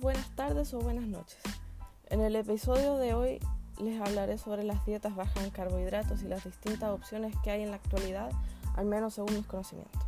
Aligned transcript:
buenas 0.00 0.28
tardes 0.30 0.72
o 0.72 0.78
buenas 0.78 1.06
noches. 1.06 1.38
En 2.08 2.20
el 2.20 2.34
episodio 2.36 2.96
de 2.96 3.14
hoy 3.14 3.40
les 3.78 4.00
hablaré 4.00 4.38
sobre 4.38 4.64
las 4.64 4.84
dietas 4.86 5.14
bajas 5.14 5.44
en 5.44 5.50
carbohidratos 5.50 6.22
y 6.22 6.28
las 6.28 6.44
distintas 6.44 6.90
opciones 6.90 7.34
que 7.44 7.50
hay 7.50 7.62
en 7.62 7.70
la 7.70 7.76
actualidad, 7.76 8.30
al 8.76 8.86
menos 8.86 9.14
según 9.14 9.34
mis 9.34 9.46
conocimientos. 9.46 10.00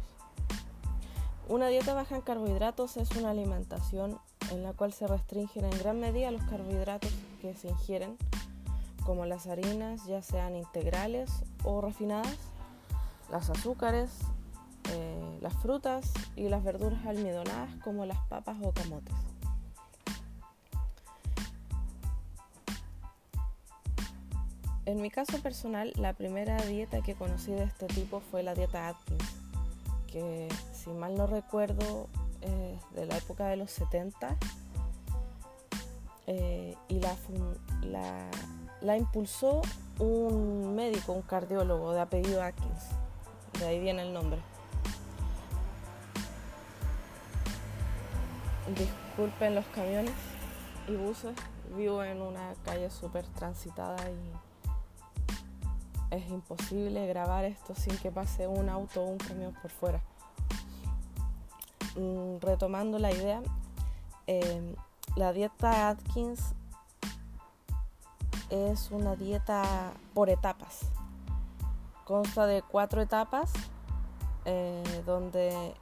Una 1.49 1.68
dieta 1.68 1.93
baja 1.93 2.17
en 2.17 2.23
carbohidratos 2.23 2.96
es 2.96 3.11
una 3.12 3.31
alimentación 3.31 4.18
en 4.50 4.62
la 4.62 4.73
cual 4.73 4.93
se 4.93 5.07
restringen 5.07 5.67
en 5.67 5.79
gran 5.79 6.01
medida 6.01 6.30
los 6.30 6.45
carbohidratos 6.45 7.12
que 7.43 7.55
se 7.55 7.69
ingieren, 7.69 8.16
como 9.05 9.27
las 9.27 9.46
harinas, 9.46 10.07
ya 10.07 10.23
sean 10.23 10.57
integrales 10.57 11.30
o 11.62 11.82
refinadas, 11.82 12.39
las 13.30 13.51
azúcares, 13.51 14.11
eh, 14.93 15.39
las 15.43 15.55
frutas 15.55 16.11
y 16.36 16.49
las 16.49 16.64
verduras 16.64 17.05
almidonadas 17.05 17.71
como 17.82 18.07
las 18.07 18.19
papas 18.29 18.57
o 18.63 18.72
camotes. 18.72 19.33
En 24.86 25.00
mi 25.00 25.11
caso 25.11 25.38
personal, 25.40 25.93
la 25.96 26.12
primera 26.12 26.58
dieta 26.58 27.00
que 27.00 27.14
conocí 27.14 27.52
de 27.52 27.64
este 27.64 27.86
tipo 27.86 28.20
fue 28.20 28.43
la 28.43 28.54
dieta 28.54 28.88
Atkins, 28.88 29.24
que 30.07 30.48
si 30.74 30.90
mal 30.90 31.14
no 31.14 31.26
recuerdo 31.26 32.08
es 32.42 32.94
de 32.94 33.06
la 33.06 33.16
época 33.16 33.47
de 33.47 33.56
los 33.56 33.70
70 33.70 34.36
eh, 36.27 36.77
y 36.88 37.00
la, 37.00 37.16
la, 37.83 38.30
la 38.83 38.97
impulsó 38.98 39.62
un 39.98 40.74
médico, 40.74 41.12
un 41.12 41.22
cardiólogo 41.22 41.94
de 41.94 42.00
apellido 42.02 42.42
Atkins, 42.42 42.88
de 43.58 43.66
ahí 43.66 43.80
viene 43.80 44.02
el 44.02 44.12
nombre. 44.12 44.41
Disculpen 48.76 49.54
los 49.54 49.64
camiones 49.66 50.12
y 50.88 50.96
buses, 50.96 51.34
vivo 51.74 52.04
en 52.04 52.20
una 52.20 52.54
calle 52.64 52.91
súper 52.91 53.26
transitada 53.28 53.96
y 54.10 54.53
es 56.14 56.28
imposible 56.30 57.06
grabar 57.06 57.44
esto 57.44 57.74
sin 57.74 57.96
que 57.98 58.10
pase 58.10 58.46
un 58.46 58.68
auto 58.68 59.02
o 59.02 59.06
un 59.06 59.18
camión 59.18 59.52
por 59.60 59.70
fuera. 59.70 60.00
Mm, 61.96 62.38
retomando 62.40 62.98
la 62.98 63.12
idea, 63.12 63.42
em, 64.26 64.74
la 65.16 65.32
dieta 65.32 65.90
Atkins 65.90 66.40
es 68.50 68.90
una 68.90 69.16
dieta 69.16 69.92
por 70.12 70.30
etapas. 70.30 70.80
Consta 72.04 72.46
de 72.46 72.62
cuatro 72.62 73.00
etapas, 73.00 73.52
eh, 74.44 75.02
donde 75.06 75.74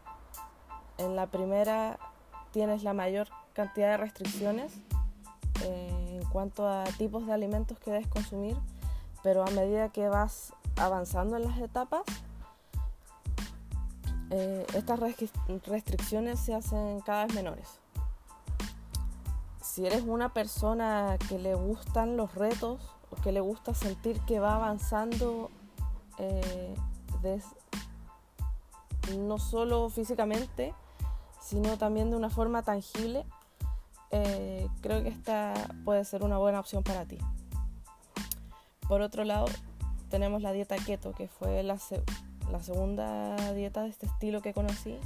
en 0.99 1.17
la 1.17 1.27
primera 1.27 1.99
tienes 2.53 2.83
la 2.83 2.93
mayor 2.93 3.29
cantidad 3.55 3.91
de 3.93 3.97
restricciones 3.97 4.73
eh, 5.65 6.21
en 6.21 6.29
cuanto 6.31 6.69
a 6.69 6.85
tipos 6.99 7.27
de 7.27 7.33
alimentos 7.33 7.79
que 7.79 7.91
debes 7.91 8.07
consumir 8.07 8.57
pero 9.23 9.45
a 9.47 9.51
medida 9.51 9.91
que 9.91 10.09
vas 10.09 10.53
avanzando 10.77 11.37
en 11.37 11.45
las 11.45 11.59
etapas, 11.59 12.03
eh, 14.31 14.67
estas 14.75 14.99
restricciones 14.99 16.41
se 16.41 16.55
hacen 16.55 17.01
cada 17.01 17.27
vez 17.27 17.35
menores. 17.35 17.69
Si 19.61 19.87
eres 19.87 20.03
una 20.03 20.33
persona 20.33 21.17
que 21.29 21.39
le 21.39 21.55
gustan 21.55 22.17
los 22.17 22.35
retos 22.35 22.81
o 23.11 23.17
que 23.17 23.33
le 23.33 23.41
gusta 23.41 23.75
sentir 23.75 24.21
que 24.23 24.39
va 24.39 24.57
avanzando 24.57 25.51
eh, 26.19 26.75
no 29.17 29.39
solo 29.39 29.89
físicamente, 29.91 30.75
sino 31.41 31.77
también 31.77 32.11
de 32.11 32.17
una 32.17 32.31
forma 32.31 32.63
tangible, 32.63 33.27
eh, 34.11 34.69
creo 34.81 35.03
que 35.03 35.09
esta 35.09 35.55
puede 35.85 36.05
ser 36.05 36.23
una 36.23 36.39
buena 36.39 36.61
opción 36.61 36.83
para 36.83 37.05
ti. 37.05 37.19
Por 38.93 39.01
otro 39.01 39.25
lado, 39.25 39.47
tenemos 40.11 40.43
la 40.43 40.53
dieta 40.53 40.77
keto, 40.77 41.13
que 41.13 41.27
fue 41.27 41.63
la, 41.63 41.79
segunda 41.79 43.55
dieta 43.55 43.85
de 43.85 43.89
este 43.89 44.05
estilo 44.05 44.43
que 44.43 44.53
conocí. 44.53 44.99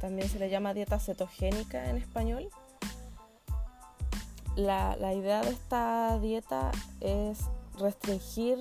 También 0.00 0.28
se 0.28 0.40
le 0.40 0.50
llama 0.50 0.74
dieta 0.74 0.98
cetogénica 0.98 1.88
en 1.88 1.96
español. 1.96 2.48
La, 4.56 4.96
idea 5.14 5.42
de 5.42 5.50
esta 5.50 6.18
dieta 6.18 6.72
es 7.00 7.38
restringir 7.78 8.58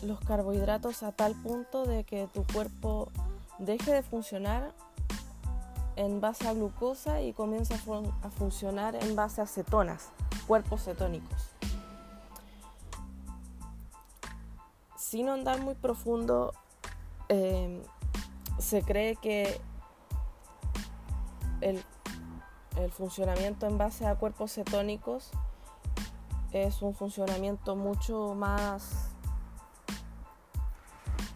los 0.00 0.18
carbohidratos 0.20 1.02
a 1.02 1.12
tal 1.12 1.34
punto 1.34 1.84
de 1.84 2.04
que 2.04 2.26
tu 2.32 2.44
cuerpo 2.50 3.10
deje 3.58 3.92
de 3.92 4.02
funcionar 4.02 4.72
en 5.96 6.22
base 6.22 6.48
a 6.48 6.54
glucosa 6.54 7.20
y 7.20 7.34
comience 7.34 7.74
a, 7.74 8.30
funcionar 8.30 8.94
en 8.94 9.14
base 9.14 9.42
a 9.42 9.46
cetonas, 9.46 10.08
cuerpos 10.46 10.84
cetónicos. 10.84 11.50
Sin 15.08 15.30
andar 15.30 15.58
muy 15.62 15.74
profundo, 15.74 16.52
em, 17.30 17.80
se 18.58 18.82
cree 18.82 19.16
que 19.16 19.58
el, 21.62 21.82
funcionamiento 22.92 23.66
en 23.66 23.76
base 23.76 24.06
a 24.06 24.14
cuerpos 24.14 24.52
cetónicos 24.52 25.30
es 26.52 26.80
un 26.80 26.94
funcionamiento 26.94 27.74
mucho 27.74 28.34
más, 28.34 29.10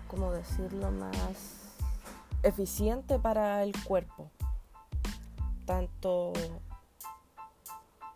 ¿cómo 0.09 0.31
decirlo?, 0.33 0.91
más 0.91 1.75
eficiente 2.43 3.19
para 3.19 3.63
el 3.65 3.73
cuerpo, 3.85 4.31
tanto 5.67 6.33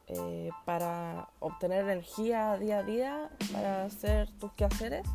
eh, 0.06 0.50
para 0.65 1.28
obtener 1.41 1.84
energía 1.84 2.56
día 2.59 2.78
a 2.78 2.83
día, 2.83 3.31
para 3.53 3.84
hacer 3.84 4.31
tus 4.39 4.53
quehaceres, 4.53 5.06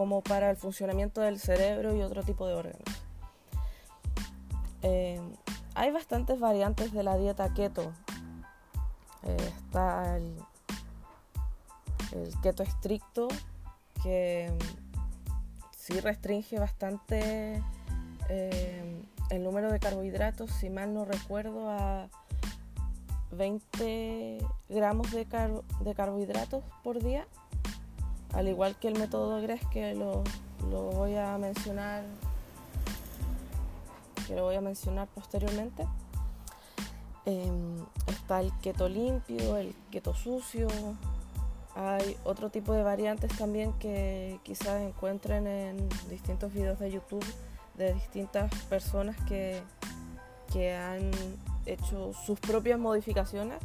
como 0.00 0.22
para 0.22 0.48
el 0.50 0.56
funcionamiento 0.56 1.20
del 1.20 1.38
cerebro 1.38 1.94
y 1.94 2.00
otro 2.00 2.22
tipo 2.22 2.46
de 2.46 2.54
órganos. 2.54 3.02
Eh, 4.80 5.20
hay 5.74 5.90
bastantes 5.90 6.40
variantes 6.40 6.94
de 6.94 7.02
la 7.02 7.18
dieta 7.18 7.52
keto. 7.52 7.92
Eh, 9.24 9.52
está 9.58 10.16
el, 10.16 10.38
keto 12.42 12.62
estricto, 12.62 13.28
que 14.02 14.50
mm, 14.50 15.36
sí 15.76 16.00
restringe 16.00 16.58
bastante 16.58 17.62
eh, 18.30 19.02
el 19.28 19.44
número 19.44 19.70
de 19.70 19.80
carbohidratos, 19.80 20.50
si 20.50 20.70
mal 20.70 20.94
no 20.94 21.04
recuerdo, 21.04 21.68
a 21.68 22.08
20 23.32 24.38
gramos 24.70 25.10
de, 25.10 25.26
de 25.80 25.94
carbohidratos 25.94 26.64
por 26.82 27.02
día 27.02 27.26
al 28.32 28.48
igual 28.48 28.76
que 28.76 28.88
el 28.88 28.98
método 28.98 29.40
GRES 29.42 29.60
que 29.72 29.94
lo, 29.94 30.22
voy 30.70 31.16
a 31.16 31.36
mencionar 31.38 32.04
que 34.26 34.36
lo 34.36 34.44
voy 34.44 34.56
a 34.56 34.60
mencionar 34.60 35.08
posteriormente 35.08 35.86
em, 37.24 37.76
está 38.06 38.40
el 38.40 38.52
keto 38.60 38.88
limpio 38.88 39.56
el 39.56 39.74
keto 39.90 40.14
sucio 40.14 40.68
hay 41.74 42.16
otro 42.24 42.50
tipo 42.50 42.72
de 42.72 42.82
variantes 42.82 43.36
también 43.36 43.72
que 43.74 44.40
quizás 44.42 44.80
encuentren 44.80 45.46
en 45.46 45.88
distintos 46.08 46.52
videos 46.52 46.78
de 46.78 46.90
YouTube 46.90 47.24
de 47.80 47.94
distintas 47.94 48.52
personas 48.66 49.16
que, 49.26 49.62
que 50.52 50.74
han 50.74 51.10
hecho 51.64 52.12
sus 52.12 52.38
propias 52.40 52.78
modificaciones. 52.78 53.58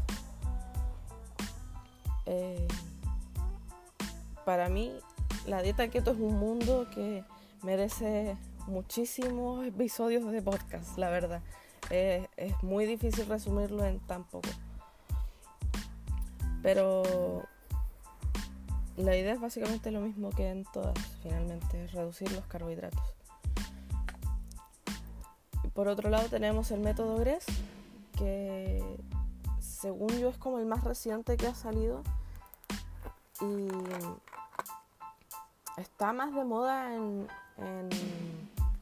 Eh, 2.25 2.67
para 4.45 4.69
mí 4.69 4.93
la 5.45 5.61
dieta 5.61 5.87
keto 5.89 6.11
es 6.11 6.17
un 6.17 6.37
mundo 6.37 6.87
que 6.93 7.23
merece 7.63 8.37
muchísimos 8.67 9.65
episodios 9.65 10.31
de 10.31 10.41
podcast, 10.41 10.97
la 10.97 11.09
verdad. 11.09 11.41
es 11.89 12.63
muy 12.63 12.85
difícil 12.85 13.25
resumirlo 13.27 13.85
en 13.85 13.99
tan 13.99 14.23
poco. 14.23 14.49
Pero 16.61 17.43
la 18.97 19.15
idea 19.15 19.33
es 19.33 19.41
básicamente 19.41 19.91
lo 19.91 20.01
mismo 20.01 20.29
que 20.29 20.49
en 20.49 20.63
todas, 20.71 20.97
finalmente, 21.21 21.87
reducir 21.87 22.31
los 22.31 22.45
carbohidratos. 22.45 23.03
por 25.73 25.89
otro 25.89 26.09
lado 26.09 26.29
tenemos 26.29 26.71
el 26.71 26.79
método 26.79 27.17
GRES, 27.17 27.45
que 28.17 28.81
según 29.59 30.09
yo 30.17 30.29
es 30.29 30.37
como 30.37 30.57
el 30.59 30.65
más 30.65 30.85
reciente 30.85 31.35
que 31.35 31.47
ha 31.47 31.53
salido. 31.53 32.01
Y 33.41 33.67
está 35.77 36.13
más 36.13 36.33
de 36.33 36.43
moda 36.43 36.93
en, 36.93 37.27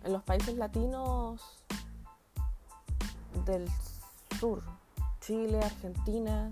los 0.05 0.21
países 0.23 0.57
latinos 0.57 1.63
del 3.45 3.67
sur, 4.39 4.61
Chile, 5.21 5.59
Argentina. 5.63 6.51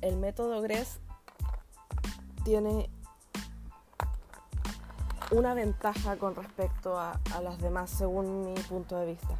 El 0.00 0.16
método 0.16 0.60
GRES 0.62 0.98
tiene 2.44 2.90
una 5.30 5.54
ventaja 5.54 6.16
con 6.16 6.34
respecto 6.34 6.98
a, 6.98 7.18
las 7.42 7.58
demás 7.58 7.90
según 7.90 8.44
mi 8.44 8.60
punto 8.62 8.96
de 8.96 9.06
vista. 9.06 9.38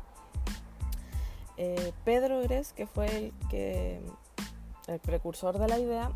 Eh, 1.64 1.92
Pedro 2.04 2.42
Gres, 2.42 2.72
que 2.72 2.88
fue 2.88 3.06
el, 3.06 3.32
que, 3.48 4.00
el 4.88 4.98
precursor 4.98 5.60
de 5.60 5.68
la 5.68 5.78
idea, 5.78 6.10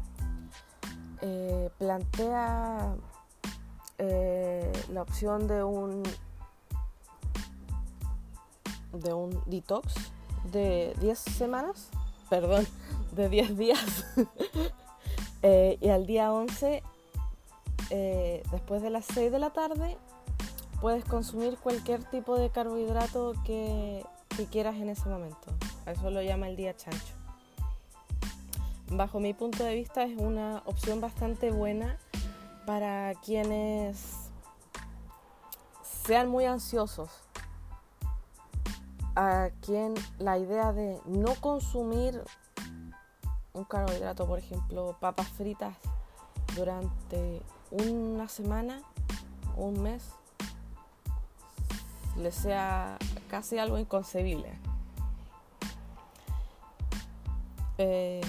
eh, 1.20 1.70
plantea 1.78 2.96
eh, 3.98 4.72
la 4.90 5.02
opción 5.02 5.46
de 5.46 5.62
un 5.62 6.02
de 8.92 9.12
un 9.12 9.40
detox 9.46 9.94
de 10.50 10.94
10 11.00 11.16
semanas, 11.16 11.90
perdón, 12.28 12.66
de 13.12 13.28
10 13.28 13.56
días. 13.56 14.04
y 15.80 15.88
al 15.90 16.06
día 16.06 16.32
11 16.32 16.82
eh, 17.90 18.42
después 18.50 18.82
de 18.82 18.90
las 18.90 19.04
6 19.04 19.30
de 19.30 19.38
la 19.38 19.50
tarde 19.50 19.96
puedes 20.80 21.04
consumir 21.04 21.56
cualquier 21.56 22.02
tipo 22.02 22.36
de 22.36 22.50
carbohidrato 22.50 23.34
que, 23.44 24.04
quieras 24.44 24.76
en 24.76 24.90
ese 24.90 25.08
momento. 25.08 25.48
eso 25.86 26.10
lo 26.10 26.20
llama 26.20 26.48
el 26.48 26.56
día 26.56 26.76
chancho. 26.76 27.14
Bajo 28.90 29.18
mi 29.18 29.32
punto 29.32 29.64
de 29.64 29.74
vista 29.74 30.04
es 30.04 30.16
una 30.18 30.62
opción 30.66 31.00
bastante 31.00 31.50
buena 31.50 31.96
para 32.66 33.14
quienes 33.24 34.30
sean 35.82 36.28
muy 36.28 36.44
ansiosos, 36.44 37.10
a 39.16 39.48
quien 39.62 39.94
la 40.18 40.38
idea 40.38 40.72
de 40.72 41.00
no 41.06 41.34
consumir 41.36 42.22
un 43.54 43.64
carbohidrato, 43.64 44.26
por 44.26 44.38
ejemplo, 44.38 44.96
papas 45.00 45.28
fritas 45.28 45.74
durante 46.54 47.42
una 47.70 48.28
semana 48.28 48.82
un 49.56 49.82
mes 49.82 50.04
le 52.18 52.32
sea 52.32 52.98
casi 53.28 53.58
algo 53.58 53.78
inconcebible. 53.78 54.58
Em, 57.78 58.22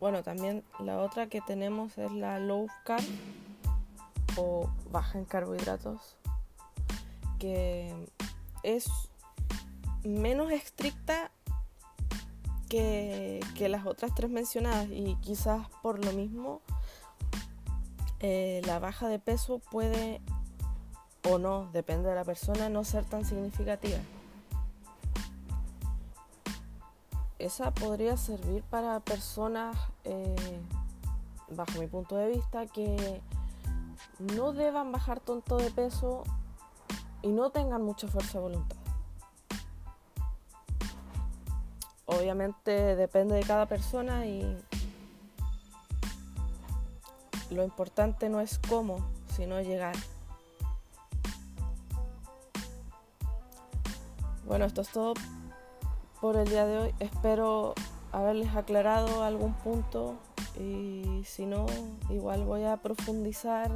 bueno, 0.00 0.22
también 0.22 0.64
la 0.80 0.98
otra 0.98 1.28
que 1.28 1.40
tenemos 1.40 1.96
es 1.98 2.10
la 2.12 2.38
low 2.38 2.66
carb 2.84 3.04
o 4.36 4.68
baja 4.90 5.18
en 5.18 5.24
carbohidratos, 5.24 6.16
que 7.38 7.94
es 8.62 8.88
menos 10.02 10.50
estricta 10.50 11.30
que, 12.68 13.40
las 13.68 13.84
otras 13.84 14.14
tres 14.14 14.30
mencionadas 14.30 14.88
y 14.90 15.16
quizás 15.20 15.68
por 15.82 16.02
lo 16.02 16.12
mismo 16.12 16.62
eh, 18.20 18.62
la 18.64 18.78
baja 18.78 19.08
de 19.08 19.18
peso 19.18 19.58
puede 19.58 20.22
o 21.28 21.38
no, 21.38 21.68
depende 21.72 22.08
de 22.08 22.14
la 22.14 22.24
persona, 22.24 22.68
no 22.68 22.84
ser 22.84 23.04
tan 23.04 23.24
significativa. 23.24 23.98
Esa 27.38 27.72
podría 27.72 28.16
servir 28.16 28.62
para 28.64 29.00
personas, 29.00 29.76
eh, 30.04 30.60
bajo 31.50 31.78
mi 31.78 31.86
punto 31.86 32.16
de 32.16 32.28
vista, 32.28 32.66
que 32.66 33.22
no 34.18 34.52
deban 34.52 34.92
bajar 34.92 35.20
tanto 35.20 35.56
de 35.56 35.70
peso 35.70 36.24
y 37.22 37.28
no 37.28 37.50
tengan 37.50 37.82
mucha 37.82 38.08
fuerza 38.08 38.38
de 38.38 38.44
voluntad. 38.44 38.76
Obviamente 42.06 42.96
depende 42.96 43.36
de 43.36 43.42
cada 43.42 43.66
persona 43.66 44.26
y 44.26 44.58
lo 47.50 47.64
importante 47.64 48.28
no 48.28 48.40
es 48.40 48.58
cómo, 48.68 48.98
sino 49.34 49.60
llegar. 49.60 49.96
Bueno, 54.50 54.64
esto 54.64 54.80
es 54.80 54.88
todo 54.88 55.14
por 56.20 56.34
el 56.34 56.48
día 56.48 56.66
de 56.66 56.76
hoy. 56.76 56.94
Espero 56.98 57.72
haberles 58.10 58.56
aclarado 58.56 59.22
algún 59.22 59.54
punto 59.54 60.16
y 60.58 61.22
si 61.24 61.46
no, 61.46 61.66
igual 62.08 62.42
voy 62.42 62.64
a 62.64 62.76
profundizar 62.78 63.70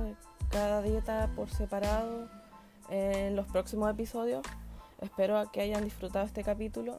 cada 0.51 0.83
dieta 0.83 1.31
por 1.37 1.49
separado 1.49 2.29
en 2.91 3.37
los 3.37 3.47
próximos 3.47 3.89
episodios. 3.89 4.43
Espero 5.01 5.49
que 5.53 5.61
hayan 5.61 5.85
disfrutado 5.85 6.27
este 6.27 6.43
capítulo. 6.43 6.99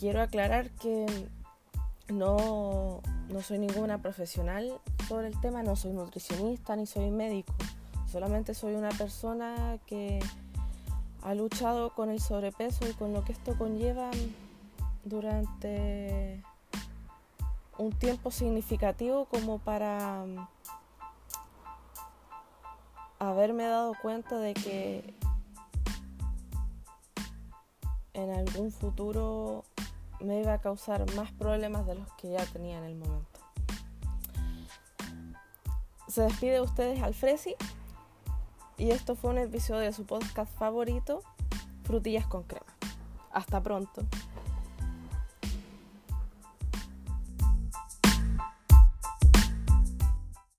Quiero 0.00 0.22
aclarar 0.22 0.70
que 0.70 1.04
no, 2.08 3.02
no 3.28 3.42
soy 3.42 3.58
ninguna 3.58 4.00
profesional 4.00 4.72
sobre 5.06 5.26
el 5.26 5.38
tema, 5.42 5.62
no 5.62 5.76
soy 5.76 5.92
nutricionista 5.92 6.76
ni 6.76 6.86
soy 6.86 7.10
médico, 7.10 7.52
solamente 8.10 8.54
soy 8.54 8.74
una 8.74 8.88
persona 8.88 9.76
que 9.84 10.20
ha 11.26 11.34
luchado 11.34 11.90
con 11.90 12.08
el 12.08 12.20
sobrepeso 12.20 12.88
y 12.88 12.92
con 12.92 13.12
lo 13.12 13.24
que 13.24 13.32
esto 13.32 13.58
conlleva 13.58 14.12
durante 15.02 16.40
un 17.78 17.90
tiempo 17.90 18.30
significativo 18.30 19.24
como 19.24 19.58
para 19.58 20.24
mm, 20.24 20.46
haberme 23.18 23.64
dado 23.64 23.94
cuenta 24.00 24.38
de 24.38 24.54
que 24.54 25.14
en 28.14 28.30
algún 28.30 28.70
futuro 28.70 29.64
me 30.20 30.40
iba 30.40 30.52
a 30.52 30.60
causar 30.60 31.12
más 31.16 31.32
problemas 31.32 31.88
de 31.88 31.96
los 31.96 32.12
que 32.12 32.30
ya 32.30 32.46
tenía 32.46 32.78
en 32.78 32.84
el 32.84 32.94
momento. 32.94 33.40
Se 36.06 36.22
despide 36.22 36.52
de 36.52 36.60
ustedes 36.60 37.02
Alfresi 37.02 37.56
y 38.78 38.90
esto 38.90 39.16
fue 39.16 39.30
un 39.30 39.38
episodio 39.38 39.82
de 39.82 39.92
su 39.92 40.04
podcast 40.04 40.52
favorito, 40.58 41.22
Frutillas 41.84 42.26
con 42.26 42.42
Crema. 42.42 42.66
Hasta 43.32 43.62
pronto. 43.62 44.02